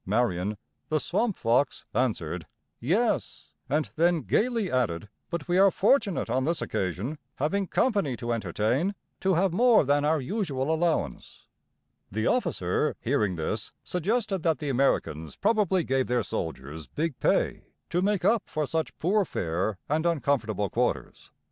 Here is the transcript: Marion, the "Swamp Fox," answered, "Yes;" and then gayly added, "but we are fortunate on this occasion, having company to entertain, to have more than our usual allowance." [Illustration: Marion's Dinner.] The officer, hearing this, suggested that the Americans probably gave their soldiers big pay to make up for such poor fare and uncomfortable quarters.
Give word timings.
Marion, 0.03 0.57
the 0.89 0.99
"Swamp 0.99 1.37
Fox," 1.37 1.85
answered, 1.93 2.47
"Yes;" 2.79 3.49
and 3.69 3.91
then 3.97 4.21
gayly 4.21 4.71
added, 4.71 5.09
"but 5.29 5.47
we 5.47 5.59
are 5.59 5.69
fortunate 5.69 6.27
on 6.27 6.43
this 6.43 6.59
occasion, 6.59 7.19
having 7.35 7.67
company 7.67 8.17
to 8.17 8.33
entertain, 8.33 8.95
to 9.19 9.35
have 9.35 9.53
more 9.53 9.85
than 9.85 10.03
our 10.03 10.19
usual 10.19 10.73
allowance." 10.73 11.45
[Illustration: 12.09 12.09
Marion's 12.09 12.15
Dinner.] 12.15 12.23
The 12.23 12.35
officer, 12.35 12.95
hearing 13.01 13.35
this, 13.35 13.71
suggested 13.83 14.41
that 14.41 14.57
the 14.57 14.69
Americans 14.69 15.35
probably 15.35 15.83
gave 15.83 16.07
their 16.07 16.23
soldiers 16.23 16.87
big 16.87 17.19
pay 17.19 17.61
to 17.91 18.01
make 18.01 18.25
up 18.25 18.41
for 18.47 18.65
such 18.65 18.97
poor 18.97 19.23
fare 19.23 19.77
and 19.87 20.07
uncomfortable 20.07 20.71
quarters. 20.71 21.31